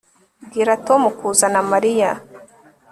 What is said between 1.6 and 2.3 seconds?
Mariya